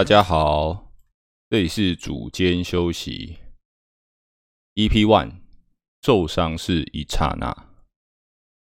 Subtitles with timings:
[0.00, 0.94] 大家好，
[1.50, 3.36] 这里是主间休息
[4.74, 5.42] EP One，
[6.00, 7.54] 受伤是一刹那，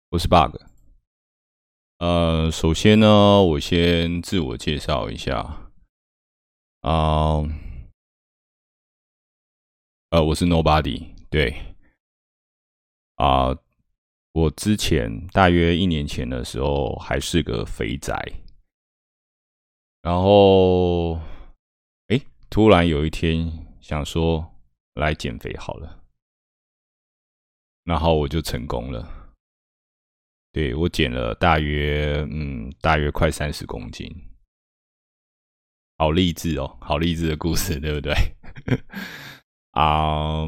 [0.09, 0.57] 我是 Bug。
[1.99, 5.71] 呃，首先呢，我先自我介绍一下，
[6.81, 7.43] 啊，
[10.09, 11.77] 呃，我是 Nobody，对，
[13.17, 13.55] 啊，
[14.33, 18.41] 我之前大约一年前的时候还是个肥宅。
[20.03, 21.19] 然后，
[22.49, 23.51] 突然有一天
[23.81, 24.55] 想说
[24.95, 26.05] 来减肥好了，
[27.85, 29.35] 然后我就成功了。
[30.53, 34.09] 对我减了大约，嗯，大约快三十公斤，
[35.99, 38.15] 好励志哦，好励志的故事， 对不对？
[39.73, 40.47] 啊，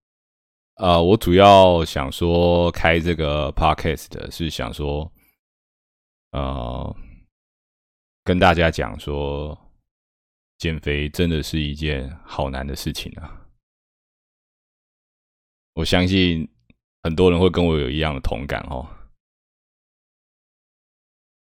[0.76, 5.12] 呃，我主要想说开这个 podcast 是想说，
[6.32, 6.96] 呃。
[8.22, 9.58] 跟大家讲说，
[10.60, 13.48] 减肥真的是一件好难的事情啊！
[15.72, 16.46] 我相信
[17.02, 18.86] 很多人会跟我有一样的同感哦。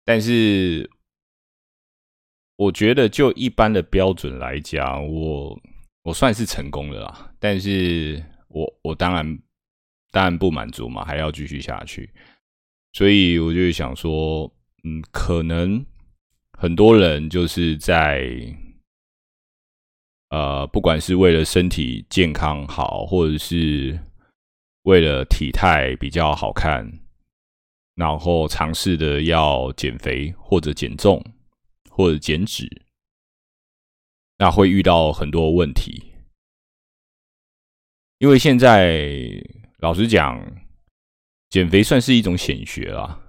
[0.03, 0.89] 但是，
[2.55, 5.61] 我觉得就一般的标准来讲，我
[6.01, 7.31] 我算是成功了啦。
[7.37, 9.39] 但是我我当然
[10.09, 12.11] 当然不满足嘛，还要继续下去。
[12.93, 14.51] 所以我就想说，
[14.83, 15.85] 嗯，可能。
[16.57, 18.31] 很多人就是在，
[20.35, 23.97] 呃，不管是为了身体健康好，或者是
[24.81, 26.91] 为了体态比较好看，
[27.95, 31.23] 然后尝试的要减肥或者减重
[31.89, 32.69] 或者减脂，
[34.37, 36.11] 那会遇到很多问题。
[38.17, 39.41] 因为现在
[39.77, 40.37] 老实讲，
[41.49, 43.21] 减肥算是一种显学啦。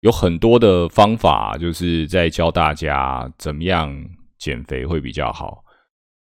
[0.00, 4.04] 有很多的方法，就是在教大家怎么样
[4.42, 5.64] 减肥会比较好，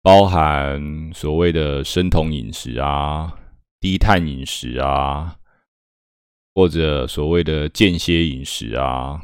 [0.03, 3.35] 包含所谓的生酮饮食啊、
[3.79, 5.39] 低碳饮食啊，
[6.53, 9.19] 或者所谓的间歇饮食啊，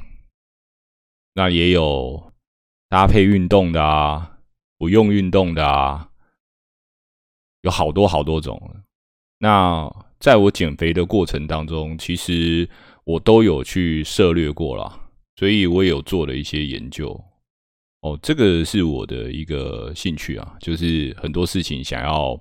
[1.35, 2.33] 那也有
[2.89, 4.39] 搭配运动的啊，
[4.79, 6.09] 不用运动的啊，
[7.61, 8.59] 有好多好多种。
[9.37, 9.87] 那
[10.19, 12.67] 在我减肥的过程当中，其实。
[13.07, 17.23] 我都有去涉略过了，所以我有做了一些研究。
[18.01, 22.39] 哦，这个是我的一个兴趣啊，就是很多事情想要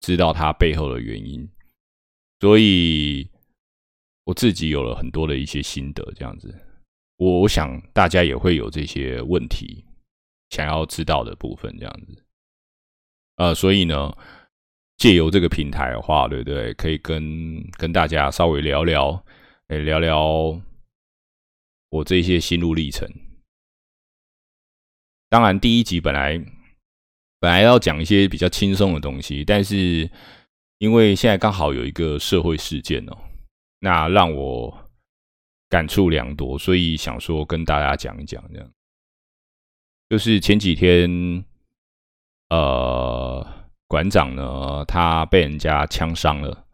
[0.00, 1.48] 知道它背后的原因，
[2.40, 3.28] 所以
[4.24, 6.02] 我自己有了很多的一些心得。
[6.14, 6.54] 这样子，
[7.16, 9.84] 我我想大家也会有这些问题
[10.50, 11.76] 想要知道的部分。
[11.78, 12.24] 这样子，
[13.36, 14.16] 呃，所以呢，
[14.98, 16.72] 借由这个平台的话，对不对？
[16.74, 19.24] 可以跟跟大家稍微聊聊。
[19.68, 20.60] 来聊聊
[21.88, 23.08] 我这些心路历程。
[25.32, 26.38] 当然，第一集本来
[27.40, 30.10] 本来要讲一些比较轻松的东西，但是
[30.76, 33.16] 因为现在刚好有一个社会事件哦，
[33.78, 34.90] 那让我
[35.70, 38.44] 感触良多，所以想说跟大家讲一讲。
[38.52, 38.70] 这样
[40.10, 41.42] 就是前几天，
[42.50, 43.46] 呃，
[43.86, 46.66] 馆长呢，他被人家枪伤了。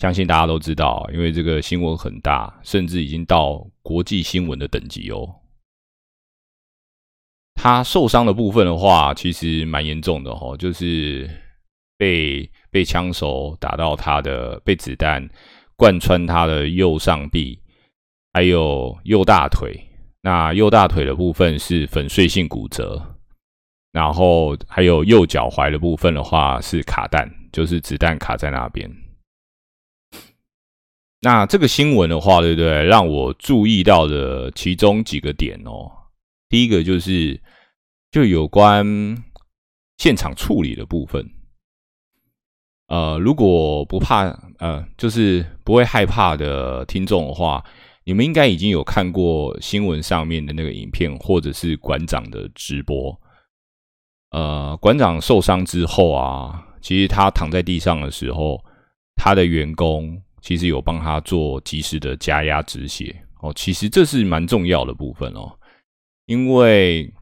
[0.00, 5.32] 相信大家都知道，因为这个新闻很大，甚至已经到国际新闻的等级哦。
[7.56, 11.28] 他受伤的部分的话，其实蛮严重的哈，就是
[11.96, 15.28] 被被枪手打到他的，被子弹
[15.74, 17.58] 贯穿他的右上臂，
[18.34, 19.74] 还有右大腿。
[20.22, 23.16] 那右大腿的部分是粉碎性骨折，
[23.92, 28.90] 然后还有右脚踝的部分的话是卡弹，就是子弹卡在那边。
[31.22, 32.84] 那这个新闻的话，对不对？
[32.84, 35.90] 让我注意到的其中几个点哦。
[36.48, 37.40] 第一个就是，
[38.10, 38.86] 就有关
[39.98, 41.28] 现场处理的部分。
[42.88, 44.24] 呃，如果不怕，
[44.58, 47.64] 呃，就是不会害怕的听众的话，
[48.04, 53.18] 你们应该已经有看过新闻上面的那个影片，或者是馆长的直播。
[54.30, 58.64] 呃，馆长受伤之后啊，其实他躺在地上的时候，
[59.16, 60.22] 他的员工。
[60.42, 65.50] 其实有帮他做及时的加压止血哦，其实这是蛮重要的部分哦，
[66.26, 67.12] 因为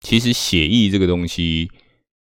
[0.00, 1.70] 其实血液这个东西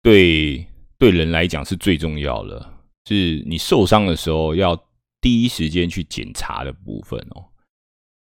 [0.03, 0.67] 对
[0.99, 2.75] 对人来讲是最重要的，
[3.07, 4.77] 是你受伤的时候要
[5.21, 7.45] 第一时间去检查的部分哦。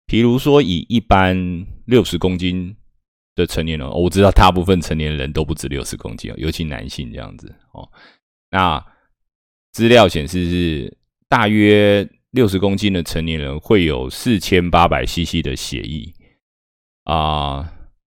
[0.06, 2.76] 比如说以一般六十公斤
[3.36, 7.90] 的成年人，我知道大部分成年人都不止六十公斤哦，尤其男性这样子哦。
[8.50, 8.86] 那
[9.72, 10.98] 资料显示是。
[11.30, 16.14] 大约六十公斤的成年人会有四千八百 CC 的血液，
[17.04, 17.74] 啊，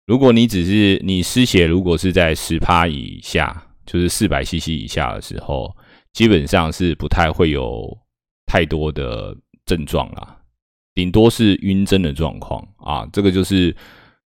[0.07, 5.75] 如果你只是你失血，如果是在十趴以下，就是四百 CC 以下的时候，
[6.13, 7.97] 基本上是不太会有
[8.47, 9.35] 太多的
[9.65, 10.39] 症状啦，
[10.95, 13.09] 顶多是晕针的状况啊。
[13.13, 13.75] 这个就是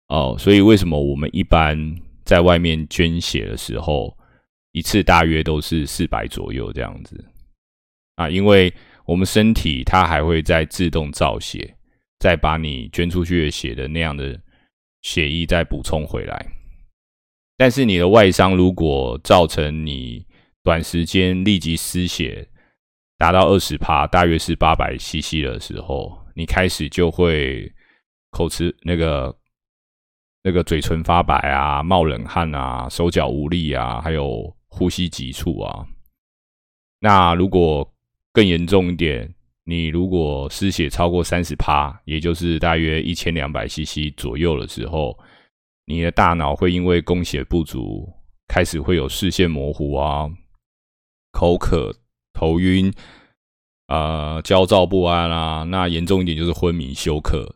[0.08, 4.16] 哦，所以为什么我们一般在外面捐血的时候，
[4.72, 7.24] 一次大约都是四百左右这样子
[8.16, 8.28] 啊？
[8.28, 8.72] 因为
[9.04, 11.76] 我们身体它还会在自动造血。
[12.20, 14.38] 再把你捐出去的血的那样的
[15.00, 16.46] 血液再补充回来，
[17.56, 20.26] 但是你的外伤如果造成你
[20.62, 22.46] 短时间立即失血
[23.16, 27.72] 达到二十帕，大约是八百 CC 的时候，你开始就会
[28.30, 29.34] 口吃那个
[30.42, 35.86] 那个嘴唇发白啊，冒冷汗啊，手脚无力啊，还有呼吸急促啊。
[36.98, 37.90] 那如果
[38.30, 39.34] 更严重一点。
[39.70, 45.16] 你如果失血超过三十趴，也就是大约一千两百 CC 左右的时候，
[45.86, 48.12] 你的大脑会因为供血不足，
[48.48, 50.28] 开始会有视线模糊啊、
[51.30, 51.94] 口渴、
[52.32, 52.92] 头晕、
[53.86, 55.62] 呃焦躁不安啊。
[55.62, 57.54] 那严重一点就是昏迷休克，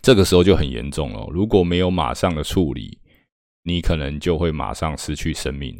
[0.00, 1.28] 这个时候就很严重了。
[1.30, 2.98] 如果没有马上的处理，
[3.64, 5.78] 你可能就会马上失去生命。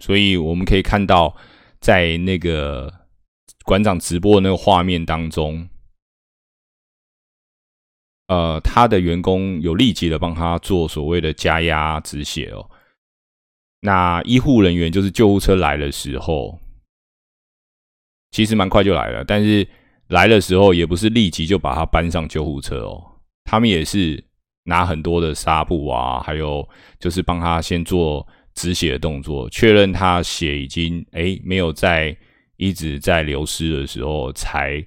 [0.00, 1.36] 所以我们可以看到，
[1.78, 2.92] 在那个。
[3.68, 5.68] 馆长直播的那个画面当中，
[8.28, 12.70] 呃，他的员工有立即的帮他做所谓的加压止血哦。
[13.82, 16.58] 那医护人员就是救护车来的时候，
[18.30, 19.68] 其实蛮快就来了，但是
[20.06, 24.24] 来的时候也不是立即就把他搬上救护车哦，他们也是
[24.62, 26.66] 拿很多的纱布啊，还有
[26.98, 32.16] 就是帮他先做止血的动作，确认他血已经哎没有在。
[32.58, 34.84] 一直在流失的时候，才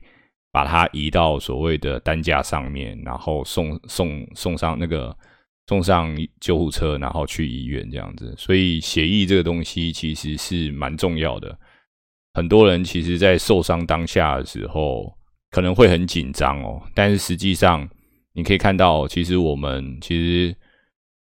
[0.52, 5.18] 把它移到所谓的担架上面，然后送送送上那个
[5.68, 8.36] 送上救护车，然后去医院这样子。
[8.38, 11.58] 所以协议这个东西其实是蛮重要的。
[12.34, 15.18] 很多人其实，在受伤当下的时候，
[15.50, 16.82] 可能会很紧张哦。
[16.94, 17.90] 但是实际上，
[18.34, 20.56] 你可以看到，其实我们其实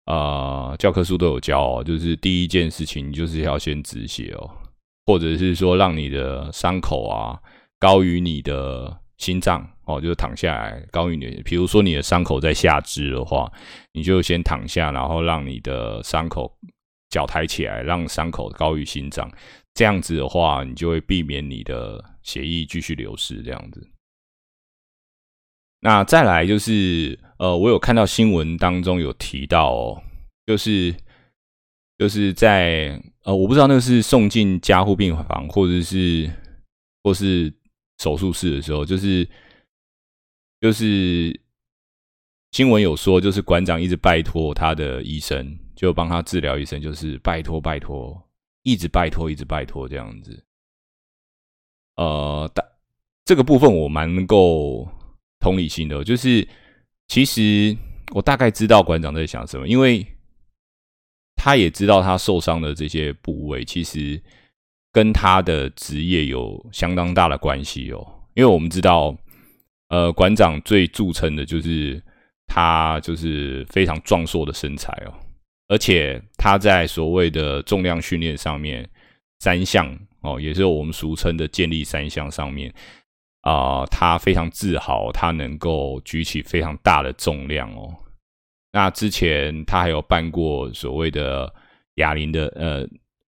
[0.04, 4.50] 啊，教科书都有教哦，就是第一件事情就是要先止血哦。
[5.06, 7.38] 或者是说，让你的伤口啊
[7.78, 11.42] 高于你的心脏哦，就是躺下来高于你。
[11.44, 13.50] 比如说你的伤口在下肢的话，
[13.92, 16.56] 你就先躺下，然后让你的伤口
[17.10, 19.30] 脚抬起来，让伤口高于心脏。
[19.74, 23.42] 这样子的话，你就会避免你的血液继续流失。
[23.42, 23.90] 这样子。
[25.80, 30.02] 那再来就是，呃，我有看到新闻当中有提到哦，
[30.46, 30.94] 就是
[32.04, 33.02] 就是在。
[33.24, 36.30] 呃，我不知道那个是送进加护病房，或者是
[37.02, 37.50] 或是
[37.96, 39.26] 手术室的时候，就是
[40.60, 41.40] 就是
[42.52, 48.22] 新闻有说，就是馆长一直拜托他的医生，就帮他治疗医生，就是拜托拜托，
[48.62, 50.44] 一直拜托，一直拜托这样子。
[51.96, 52.62] 呃，但
[53.24, 54.86] 这个部分我蛮能够
[55.40, 56.46] 同理心的，就是
[57.08, 57.74] 其实
[58.14, 60.06] 我大概知道馆长在想什么，因为。
[61.44, 64.18] 他也知道他受伤的这些部位，其实
[64.90, 68.02] 跟他的职业有相当大的关系哦。
[68.32, 69.14] 因为我们知道，
[69.90, 72.02] 呃，馆长最著称的就是
[72.46, 75.12] 他就是非常壮硕的身材哦，
[75.68, 78.88] 而且他在所谓的重量训练上面，
[79.40, 82.72] 三项哦，也是我们俗称的建立三项上面
[83.42, 87.94] 啊，他非常自豪，他能够举起非常大的重量哦。
[88.74, 91.54] 那之前他还有办过所谓的
[91.94, 92.84] 哑铃的呃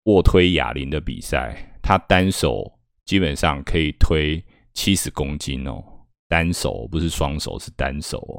[0.04, 4.40] 卧推哑铃的比赛，他单手基本上可以推
[4.72, 5.82] 七十公斤哦，
[6.28, 8.38] 单手不是双手是单手哦，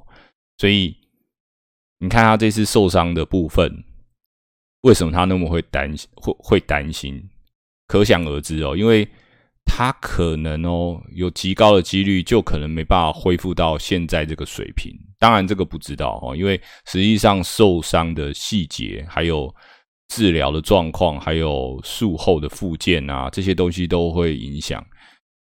[0.58, 0.96] 所以
[2.00, 3.84] 你看他这次受伤的部分，
[4.84, 7.30] 为什么他那么会担心会会担心？
[7.86, 9.06] 可想而知哦，因为。
[9.76, 14.94] 他可能哦，有极高的几率就可能没办法恢复到现在这个水平。
[15.18, 19.52] 当然，这个不知道哦，因为实际上受伤的细节、还有
[20.10, 24.86] 治疗的状况、还有术后的复健啊，这些东西都会影响。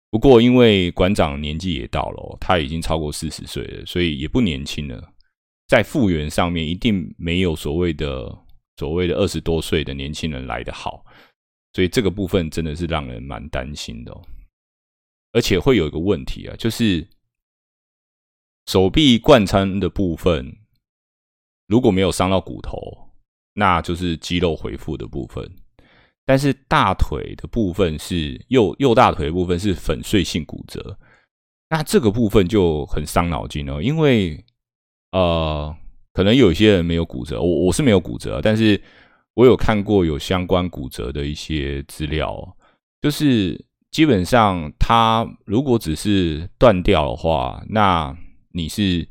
[0.08, 5.02] 不过，因为馆长年纪也到了，他已经超过四十岁了，所以也不年轻了。
[5.66, 8.32] 在复原上面，一定没有所谓的
[8.76, 11.04] 所谓的二十多岁的年轻人来的好。
[11.72, 14.22] 所以这个部分真的是让人蛮担心的哦，
[15.32, 17.06] 而且会有一个问题啊，就是
[18.66, 20.56] 手臂贯穿的部分
[21.66, 22.78] 如果没有伤到骨头，
[23.54, 25.44] 那就是肌肉恢复的部分；
[26.26, 30.98] 但是大腿的部分是右右大腿的部分是粉碎性骨折，
[31.70, 34.44] 那这个部分就很伤脑筋哦，因为
[35.12, 35.74] 呃，
[36.12, 38.78] 可能有些人没有骨折，我我是没有骨折，但是
[39.34, 42.56] 我有看过有相关骨折的一些资料，
[43.00, 48.16] 就是基本上它如果只是断掉的话，那
[48.50, 49.08] 你是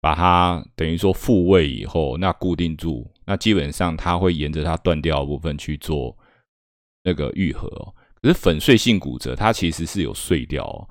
[0.00, 6.16] 把它等于说复位以后，那固定住，那基本上它会沿着它断掉的部分去做
[7.02, 7.68] 那个愈合。
[8.22, 10.88] 可是粉碎性骨折，它其实是有碎掉，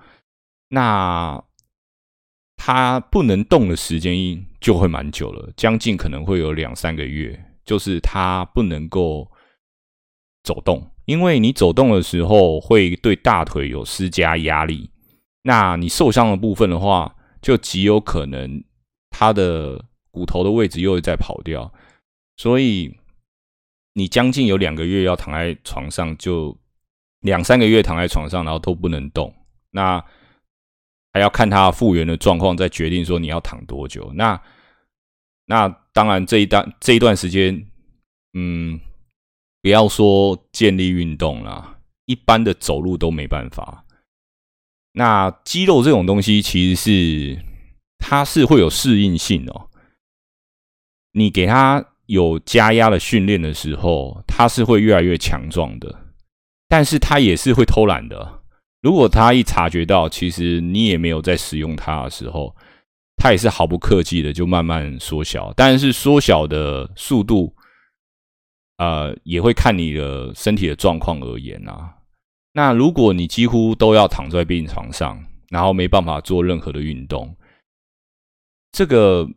[0.70, 1.44] 那
[2.56, 4.16] 它不能动的时间
[4.60, 9.30] 就会蛮久了，将近可能会有两三个月，就是它不能够
[10.42, 14.90] 走动，因为你走动的时候会对大腿有施加压力，
[15.44, 18.64] 那你受伤的部分的话，就极有可能
[19.12, 21.72] 它的骨头的位置又会再跑掉，
[22.38, 22.98] 所以
[23.94, 26.58] 你将近有两个月要躺在床上就。
[27.22, 29.36] 两三个月躺在床上，然后都不能动，
[29.72, 30.02] 那
[31.12, 34.10] 还要看他复原的状况，再决定说你要躺多久。
[34.14, 34.42] 那
[35.44, 35.68] 那
[36.00, 37.68] 当然这一段这一段时间，
[38.34, 38.80] 嗯，
[39.62, 43.84] 不要说建立运动了，一般的走路都没办法。
[44.94, 47.44] 那肌肉这种东西，其实是
[47.98, 49.70] 它是会有适应性哦。
[51.12, 56.06] 你给它有加压的训练的时候，它是会越来越强壮的。
[56.70, 58.42] 但是它也是会偷懒的。
[58.82, 62.56] 如果他一察觉到，其实你也没有在使用它的时候，
[63.20, 65.54] 它也是毫不客气的就慢慢缩小。
[65.56, 67.54] 但是缩小的速度，
[68.78, 71.94] 呃，也会看你的身体的状况而言啊。
[72.54, 77.38] 那如果你几乎都要躺在病床上，然后没办法做任何的运动，
[78.72, 79.28] 这个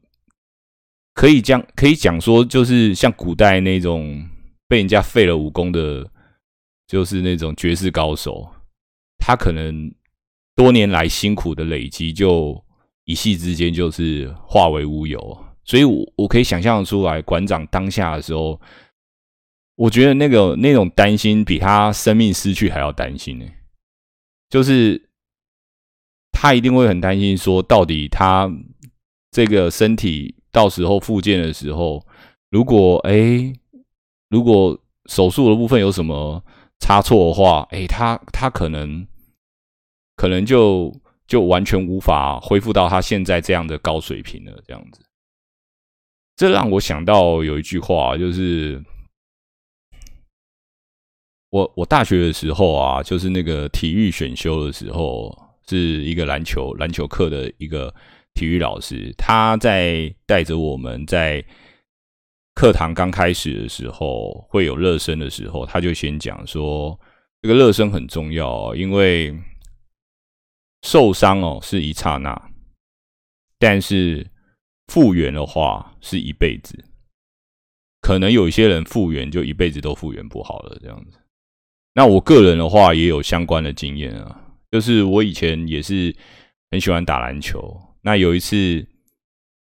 [1.12, 4.26] 可以讲可以讲说，就是像古代那种
[4.68, 6.08] 被人家废了武功的。
[6.88, 8.46] 就是那种绝世高手，
[9.16, 9.90] 他可能
[10.54, 12.62] 多年来辛苦的累积，就
[13.04, 15.18] 一夕之间就是化为乌有。
[15.64, 18.60] 所以，我我可以想象出来，馆长当下的时候，
[19.76, 23.46] 我觉得那个那种担心，比他生命失去还要担心呢。
[24.48, 25.08] 就是
[26.32, 28.50] 他一定会很担心，说到底他
[29.30, 32.06] 这个身体到时候复健的时候，
[32.50, 33.52] 如果哎，
[34.28, 36.44] 如果手术的部分有什么。
[36.84, 39.06] 差错的话，哎，他他可能
[40.16, 40.92] 可能就
[41.32, 44.52] 就完全无法恢复到他现在这样的高水平了。
[44.66, 45.00] 这样子，
[46.36, 48.84] 这让我想到有一句话，就是
[51.48, 55.34] 我我大学的时候啊，就是那个体育选修的时候，
[55.66, 57.94] 是一个篮球篮球课的一个
[58.34, 61.42] 体育老师，他在带着我们在。
[62.54, 67.00] 课堂刚开始的时候，会有热身的时候，他就先讲说，
[67.40, 69.34] 这个热身很重要，因为
[70.82, 72.50] 受伤哦是一刹那，
[73.58, 74.26] 但是
[74.88, 76.84] 复原的话是一辈子。
[78.00, 81.18] 可能有一些人复原就一辈子都复原不好了，这样子。
[81.94, 86.14] 那我个人的话也有相关的经验啊，就是我以前也是
[86.70, 88.86] 很喜欢打篮球，那有一次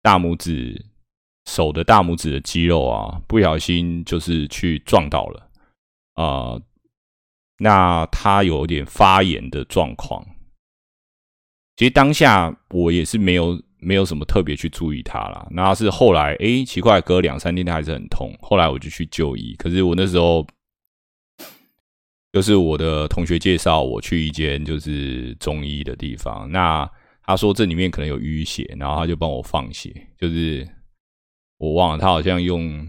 [0.02, 0.86] 大拇指。
[1.46, 5.50] 手的大拇指的肌肉啊，不小心就是去撞到了
[6.14, 6.62] 啊，
[7.58, 10.24] 那他有点发炎的状况。
[11.80, 15.48] 其实当下我也是没有没有什么特别去注意他啦。
[15.50, 18.38] 那是后来哎，奇怪，隔两三天他还是很痛。
[18.42, 20.46] 后来我就去就医，可是我那时候
[22.34, 26.86] 就是我的同学介绍我去一间就是中医的地方，那
[27.24, 30.68] 他说这里面可能有淤血，然后他就帮我放血，就是。
[31.60, 32.88] 我忘了，他好像用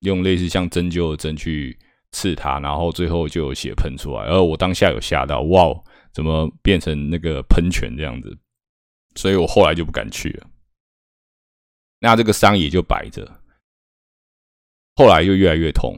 [0.00, 1.78] 用类似像针灸的针去
[2.12, 5.74] 刺他，然后最后就有血喷出来，而我当下有吓到，哇，
[6.12, 8.36] 怎么变成那个喷泉这样子？
[9.14, 10.46] 所以我后来就不敢去了。
[12.00, 13.40] 那这个伤也就摆着，
[14.96, 15.96] 后来就越来越痛，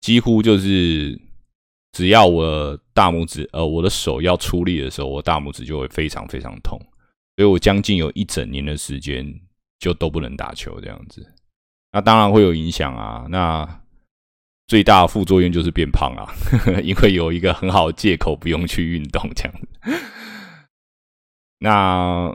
[0.00, 1.20] 几乎就是
[1.92, 6.78] 只要我大拇指呃我的手要出力的时候，我大拇指就会非常非常痛，
[7.36, 9.40] 所以我将近有一整年的时间。
[9.80, 11.26] 就都不能打球这样子，
[11.90, 13.26] 那当然会有影响啊。
[13.30, 13.79] 那
[14.70, 16.30] 最大的副作用就是变胖啊，
[16.84, 19.68] 因为有一个很好的借口不用去运动这样子。
[21.58, 22.32] 那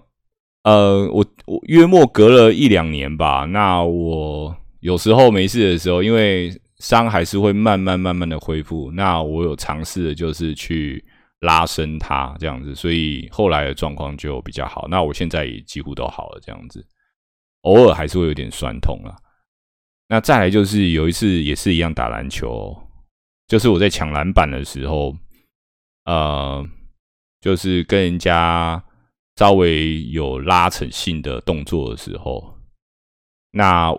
[0.66, 3.46] 呃，我我约莫隔了一两年吧。
[3.46, 8.92] 那我有时候没事的时候，因为伤还是会慢慢慢慢的恢复。
[8.92, 11.02] 那我有尝试的就是去
[11.40, 14.86] 拉伸它这样子，所以后来的状况就比较好。
[14.90, 16.86] 那我现在也几乎都好了这样子。
[17.62, 19.16] 偶尔还是会有点酸痛啊。
[20.08, 22.76] 那再来就是有一次也是一样打篮球，
[23.48, 25.16] 就是我在抢篮板的时候，
[26.06, 26.64] 呃，
[27.42, 28.84] 就是跟人家
[29.36, 32.58] 稍微有拉扯性的动作的时候，
[33.52, 33.92] 那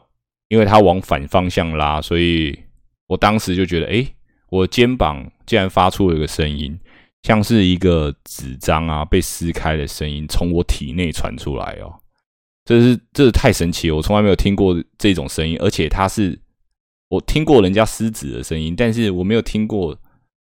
[0.49, 2.57] 因为它往反方向拉，所以
[3.09, 4.07] 我当时就觉得，哎，
[4.49, 6.79] 我肩膀竟然发出了一个声音，
[7.25, 12.01] 像是一个纸张啊被撕开的声音，从我体内传出来哦。
[12.67, 16.37] 这是这是太神奇了，我从来没有听过这种声音，而且它是
[17.09, 19.97] 我听过人家狮子的声音，但是我没有听过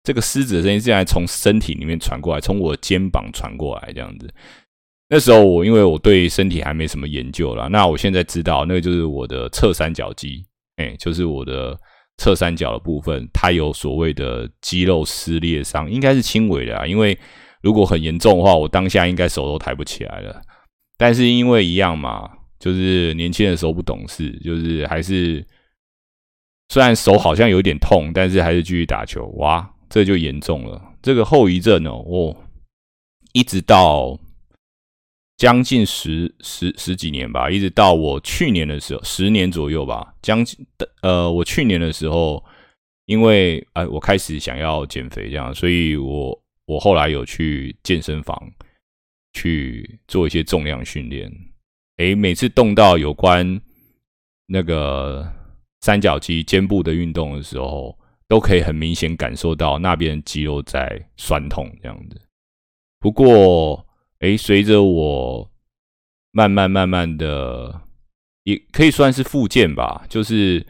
[0.04, 4.32] 这个狮子的声音竟然从身体里面传过来，从我肩膀传过来这样子。
[5.10, 11.76] 那时候我因为我对身体还没什么研究啦，那我现在知道那个就是我的侧三角肌，哎，就是我的
[12.18, 17.18] 侧三角的部分，它有所谓的肌肉撕裂伤，应该是轻微的啊，因为
[17.64, 20.40] 如果很严重的话，我当下应该手都抬不起来了。
[21.02, 22.30] 但是因为一样嘛，
[22.60, 25.44] 就是年轻的时候不懂事，就是还是
[26.70, 29.26] 虽然手好像有点痛，但是还是继续打球。
[29.38, 30.80] 哇，这就严重了。
[31.02, 32.38] 这个后遗症哦，哦，
[33.34, 34.16] 一直到
[35.38, 40.64] 将近十十十几年吧，一直到我去年的时候，十年左右吧，将近
[41.02, 42.46] 呃，我去年的时候，
[43.08, 48.40] 因为哎，我开始想要减肥这样，所以我我后来有去健身房。
[49.34, 51.32] 去做一些重量训练，
[51.98, 53.62] 诶，每次动到有关
[54.48, 55.32] 那个
[55.82, 57.98] 三角肌、肩部的运动的时候，
[58.28, 62.22] 都可以很明显感受到那边肌肉在酸痛这样子。
[63.00, 63.88] 不过，
[64.20, 65.52] 诶，随着我
[66.32, 67.82] 慢慢慢慢的，
[68.44, 70.66] 也可以算是复健吧，就是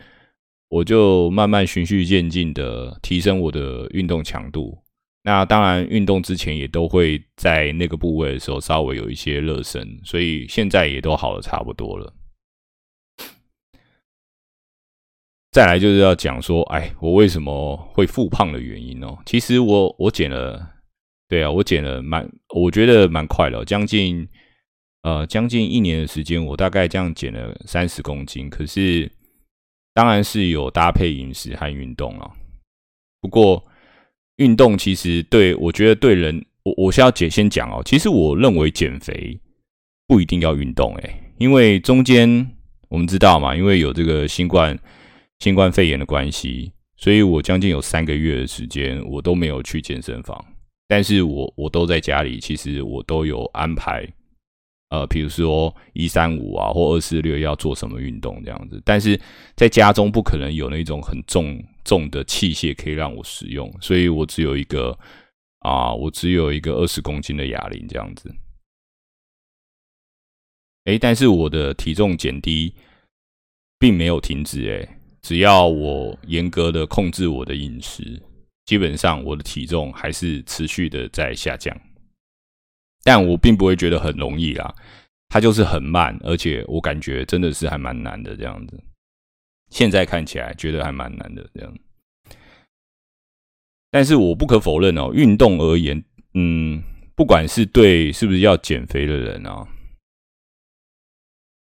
[0.69, 4.80] 我就慢慢循序渐进的提升我的运动强度。
[5.23, 12.11] 那当然，运动之前也都会在那个部位的时候稍微有一些热身，所以现在也都好的差不多了。
[15.51, 19.15] 再来就是要讲说，哎，我为什么会复胖的原因哦？
[19.23, 20.67] 其实我我减了，
[21.27, 24.27] 对啊，我减了蛮，我觉得蛮快的，将近
[25.03, 28.49] 呃将近一年的时间，我大概这样减了三十公斤。
[28.49, 29.11] 可是
[29.93, 32.31] 当然是有搭配饮食和运动了，
[33.21, 33.63] 不过。
[34.37, 37.81] 运动其实对我觉得对人，我我先要解先讲哦。
[37.85, 39.39] 其实我认为减肥
[40.07, 42.47] 不一定要运动，诶，因为中间
[42.89, 44.77] 我们知道嘛，因为有这个新冠
[45.39, 50.43] 新冠肺炎的关系，所以我将近有三个月的时间我都没有去健身房，
[50.87, 54.07] 但是我我都在家里，其实我都有安排，
[54.89, 59.19] 呃，比如说一三五啊或二四六要做什么运动这样子，但是
[59.55, 61.63] 在家中不可能有那种很重。
[61.83, 64.97] 重的器械可以让我使用，所以我只有一个
[65.59, 68.33] 啊，我只有一个二十公斤的哑铃这样子。
[70.85, 72.73] 哎，但是我的体重减低
[73.77, 78.21] 并没有停止，哎，只要我严格的控制我的饮食，
[78.65, 81.75] 基本上我的体重还是持续的在下降。
[83.03, 84.75] 但我并不会觉得很容易啦，
[85.29, 88.83] 它就是很慢，而且我感觉真的是还蛮难的这样子。
[89.71, 91.73] 现在看起来觉得还蛮难的这样，
[93.89, 96.03] 但是我不可否认哦，运动而言，
[96.33, 96.83] 嗯，
[97.15, 99.67] 不管是对是不是要减肥的人啊，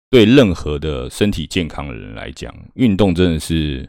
[0.08, 3.88] 对任何的身体健康的人来讲，运动真的是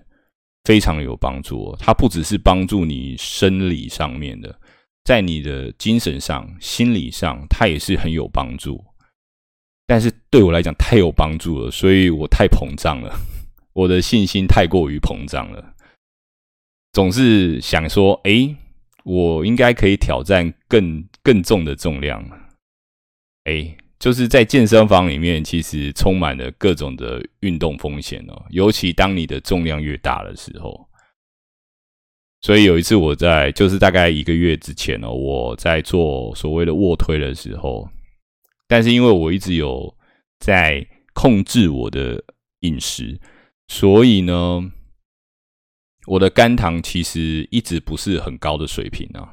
[0.64, 1.76] 非常有帮助。
[1.80, 4.60] 它不只是帮助你生理上面的，
[5.06, 8.84] 在你的精神上、心理上，它也是很有帮助。
[9.88, 13.16] 但是对我来讲太有帮助了，所以我太膨胀了。
[13.74, 15.76] 我的信心太过于膨胀了，
[16.92, 18.56] 总是想说：“哎，
[19.04, 22.24] 我应该可以挑战更更重的重量。”
[23.46, 30.88] 哎，就是在健身房里面，其实充满了各种的运动风险哦，尤其当你的重量越大的时候。
[32.42, 37.90] 所以有一次我在，就是大概一个月之前哦，我在做所谓的卧推的时候，
[38.68, 39.96] 但是因为我一直有
[40.40, 42.24] 在控制我的
[42.62, 43.20] 饮食。
[43.72, 44.72] 所以呢，
[46.08, 49.32] 我的肝糖其实一直不是很高的水平啊。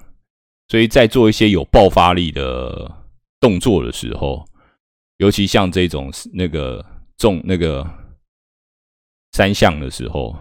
[0.68, 3.04] 所以在做一些有爆发力的
[3.40, 4.46] 动作的时候，
[5.16, 6.84] 尤其像这种那个
[7.16, 7.88] 重那个
[9.32, 10.36] 三项的时候，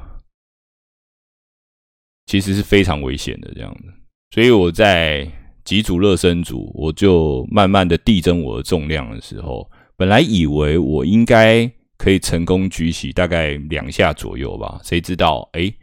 [2.25, 3.93] 其实是非常危险的这样子。
[4.31, 5.31] 所以我在
[5.63, 11.71] 几组热身组，我就慢慢的递增我的重量的时候，本来以为我应该。
[11.97, 15.49] 可以成功举起大概两下左右吧，谁知道？
[15.53, 15.73] 哎，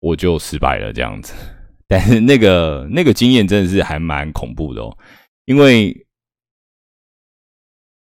[0.00, 1.32] 我就失败了这样子。
[1.86, 4.96] 但是那个那个经验真的是还蛮恐怖的哦，
[5.44, 6.06] 因为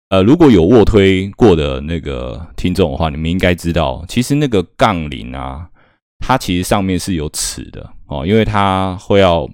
[0.10, 5.70] 呃，如果有卧推过的那个听众的话，你们应该知道，其实那个杠铃啊，
[6.20, 9.48] 它其实上面是有齿的哦，因为它会要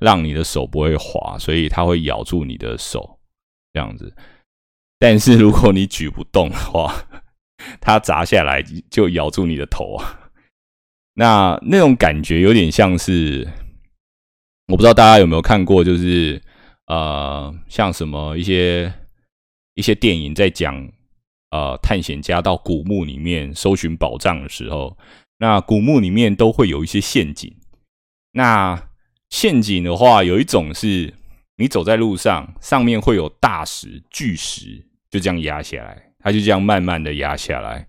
[0.00, 3.18] 让你的手不会滑，所以它会咬住你的手
[3.72, 4.12] 这样子。
[5.00, 6.94] 但是如果你举不动的话，
[7.80, 10.30] 它砸下来就咬住你的头啊。
[11.14, 13.48] 那那种感觉有点像是，
[14.68, 16.40] 我不知道大家有没有看过，就是
[16.86, 18.92] 呃，像什么一些
[19.74, 20.86] 一些电影在讲
[21.50, 24.98] 呃探险家到古墓里面搜寻宝藏的时候，
[25.38, 27.56] 那古墓里面都会有一些陷阱。
[28.32, 28.90] 那
[29.30, 31.14] 陷阱的话，有一种是
[31.56, 37.86] 你走在路上，上面会有大石、巨石，就这样压下来，他就这样慢慢的压下来。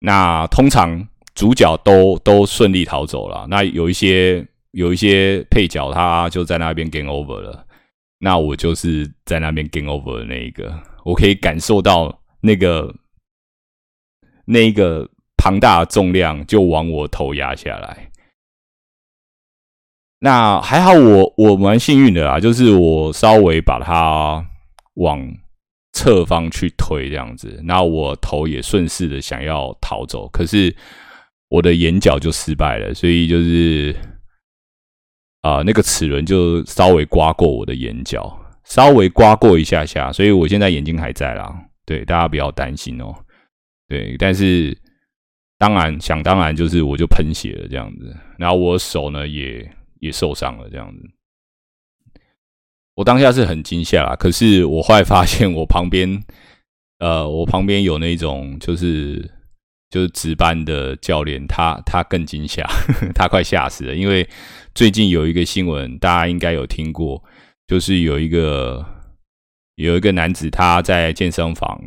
[0.00, 1.08] 那通常。
[1.34, 7.66] 主角都都顺利逃走了，那有一些有一些配角他就在那边 game over 了，
[8.18, 12.94] 那我就是在那边 game over 的那一个，我可以感受到那个
[14.44, 18.10] 那一个庞大的重量就往我头压下来，
[20.18, 24.46] 那还好我我蛮幸运的啦，就是我稍微把它
[24.96, 25.34] 往
[25.92, 30.74] 侧方去推这样子，那我头也顺势的想要逃走，可是。
[31.54, 33.94] 我的眼角就失败了，所以就是
[35.42, 41.54] 啊，那个齿轮就稍微刮过我的眼角，稍微刮过一下下，所以我现在眼睛还在啦。
[41.84, 43.14] 对，大家不要担心哦。
[43.86, 44.74] 对，但是
[45.58, 51.02] 当然想当然就是我就喷血了这样子，然后我手呢也也受伤了这样子。
[52.94, 56.22] 我当下是很惊吓，可是我后来发现我旁边
[56.98, 59.30] 呃，我旁边有那种就是。
[59.92, 62.66] 就是值班的教练，他他更惊吓，
[63.14, 63.94] 他快吓死了。
[63.94, 64.26] 因为
[64.74, 67.22] 最近有一个新闻，大家应该有听过，
[67.66, 68.82] 就是有一个
[69.74, 71.78] 有一个男子他在健身房，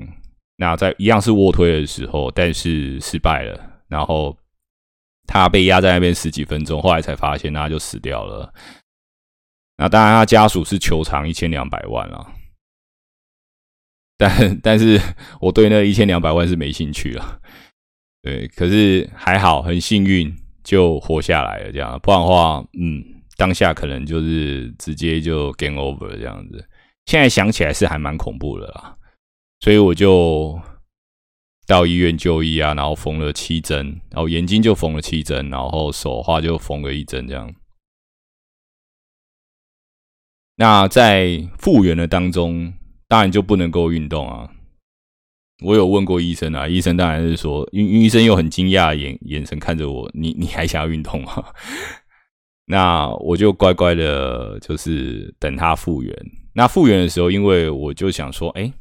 [0.58, 4.38] 那在一样是卧推的时候，但是失败了，然后
[5.26, 8.54] 他被压在那边十几分钟，后来才发现他就死掉了。
[9.78, 12.32] 那当然，他家属是求偿一千两百万了，
[14.18, 15.00] 但但是
[15.42, 17.42] 我对那一千两百万是没兴趣了。
[18.22, 20.34] 对，可是还好，很幸运
[20.64, 21.72] 就活下来了。
[21.72, 23.04] 这样，不然的话，嗯，
[23.38, 26.66] 当下可能就是直接就 game over 这样子。
[27.06, 28.96] 现在想起来是还蛮恐怖的啦，
[29.60, 30.60] 所以我就
[31.68, 37.54] 到医院就医啊，然后缝了七针，然后眼睛就缝了七针，然后手话就缝了一针这样。
[40.58, 42.74] 那在复原的当中，
[43.08, 44.50] 当然就不能够运动啊。
[45.64, 51.44] 我有问过医生啊，医生当然是说，医医生又很惊讶眼眼神看着我，你你还想要运动吗？
[52.68, 56.14] 那我就乖乖的，就是等他复原。
[56.54, 58.72] 那复原的时候，因为我就想说，哎，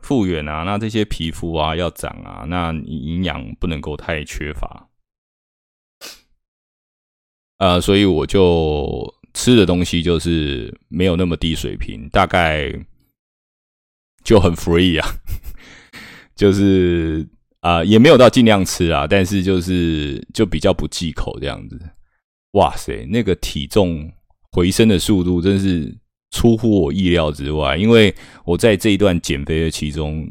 [0.00, 4.88] 复原啊，那这些皮肤啊要长啊，那营养不能够太缺乏，
[7.62, 12.72] 呃，所以我就吃的东西就是没有那么低水平，大概
[14.24, 15.08] 就很 free 啊。
[16.34, 17.24] 就是
[17.60, 21.80] 啊，也没有到尽量吃啊，但是就是就比较不忌口这样子。
[22.54, 24.10] 哇塞，那个体重
[24.50, 25.96] 回升的速度真是
[26.32, 27.76] 出乎我意料之外。
[27.76, 28.12] 因为
[28.44, 30.28] 我在这一段减肥的其中，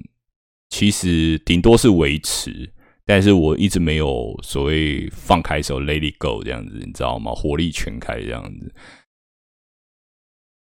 [0.69, 2.69] 其实顶多是维持，
[3.13, 7.33] 但是我一直没有所谓放开手，let it go 这样子，你知道吗？
[7.33, 8.73] 火力全开这样子。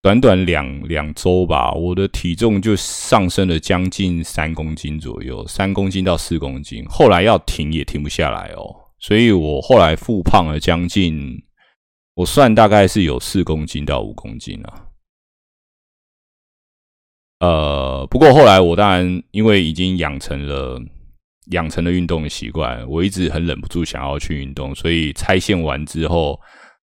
[0.02, 6.84] 短短两两周吧，我的体重就上升了将近三公斤左右，三公斤到四公斤。
[6.90, 11.42] 后来要停也停不下来哦，所以我后来复胖了将近，
[12.16, 14.88] 我算大概是有四公斤到五公斤啊。
[17.40, 20.82] 呃，不过后来我当然因为已经养成了
[21.52, 26.40] 养成了运动的习惯，我一直很忍不住想要去运动，所以拆线完之后，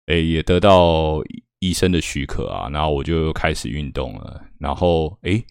[0.06, 1.22] 诶，也得到。
[1.62, 4.42] 医生的许可啊，然后我就开始运动了。
[4.58, 5.44] 然后，诶，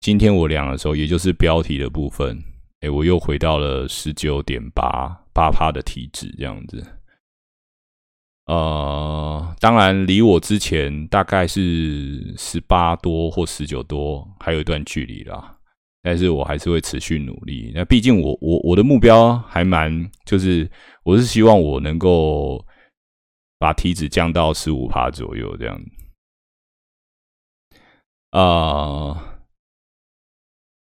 [0.00, 2.36] 今天我量的时候，也就是标题的部分，
[2.80, 6.84] 诶，我又回到了十九点八八趴的体脂这样子。
[8.46, 15.57] 呃，当然离我之前大概是十八多或十九多还有一段距离啦，
[16.08, 17.70] 但是我还是会持续努力。
[17.74, 20.66] 那毕竟我我我的目标还蛮，就是
[21.04, 22.64] 我是希望我能够。
[23.60, 25.76] 把体脂降到十五帕左右，这样。
[28.30, 29.40] 啊，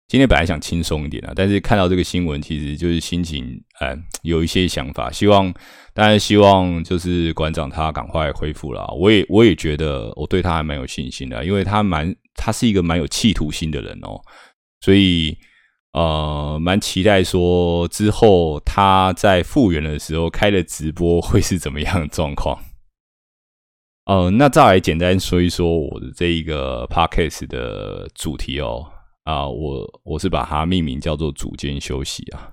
[0.07, 5.11] 今天本来想轻松一点啊，但是看到这个新闻，其实就是心情哎有一些想法。
[5.11, 5.51] 希望
[5.95, 8.87] 当然希望就是馆长他赶快恢复了。
[8.93, 14.21] 我也我也觉得我对他还蛮有信心的，因为他蛮他是一个蛮有企图心的人哦，
[14.81, 15.37] 所以
[15.93, 22.63] 呃蛮期待说之后他在复原的时候开的直播会是怎么样的状况。
[24.05, 28.93] 呃，那再来简单说一说我的这一个 podcast 的主题哦。
[29.25, 32.51] 啊，我我是把它命名叫做组间休息啊，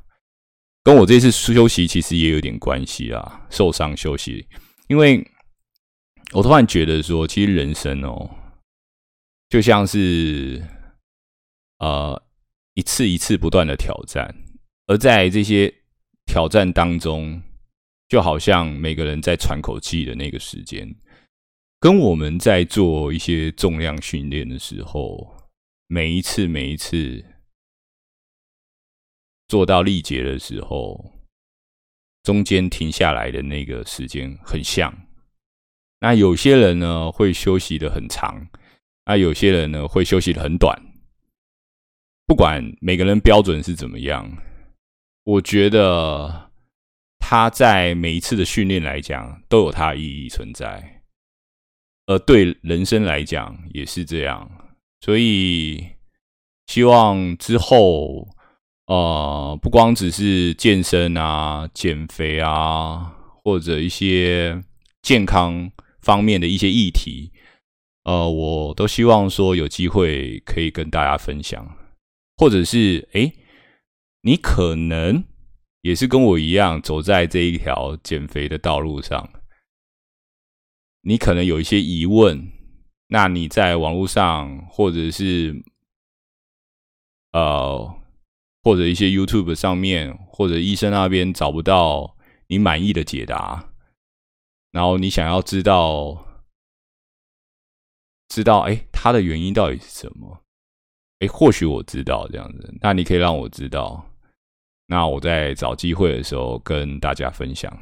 [0.84, 4.46] 跟我这次休息其实也有点关系啊，受伤休息，
[4.88, 5.26] 因为
[6.34, 8.28] 我突然觉得说，其实人生哦，
[9.48, 10.62] 就像是
[11.78, 12.22] 呃
[12.74, 14.34] 一次一次不断的挑战，
[14.86, 15.72] 而在这些
[16.26, 17.42] 挑战当中，
[18.08, 20.94] 就好像每个人在喘口气的那个时间，
[21.80, 25.34] 跟我们在做一些重量训练的时候。
[25.88, 27.24] 每一次，每一次
[29.46, 31.12] 做到力竭的时候，
[32.24, 34.92] 中间停下来的那个时间很像。
[36.00, 38.48] 那有些人呢会休息的很长，
[39.04, 40.85] 那有些人呢会休息的很短。
[42.26, 44.36] 不管每个人标准是怎么样，
[45.22, 46.50] 我觉得
[47.20, 51.02] 他在每一次的训练来讲都有它意义存在，
[52.06, 54.50] 而对人生来讲也是这样。
[55.00, 55.86] 所以，
[56.66, 58.28] 希望之后，
[58.86, 64.60] 呃，不光只是健身啊、减肥啊，或者一些
[65.00, 67.30] 健康方面的一些议题，
[68.02, 71.76] 呃，我都希望说有机会可以跟大家分享，
[72.36, 73.32] 或者是，哎，
[74.22, 75.24] 你可能
[75.80, 79.30] 也是跟我一样走在这一条减肥的道路上，
[81.02, 82.52] 你可能有一些疑问。
[83.08, 85.62] 那你在网络上，或者是
[87.30, 88.02] 呃，
[88.64, 92.16] 或者一些 YouTube 上面，或者医生那边找不到
[92.48, 93.72] 你满意的解答，
[94.72, 96.26] 然后你想要知道，
[98.28, 100.42] 知道哎，它的原因到底是什么？
[101.20, 104.04] 哎，或许我知道这样子，那你可以让我知道，
[104.86, 107.74] 那我在找机会的时候跟大家分享。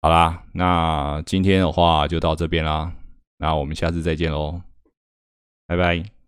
[0.00, 2.92] 好啦，那今天的话就到这边啦。
[3.38, 4.60] 那我们下次再见喽，
[5.66, 6.21] 拜拜。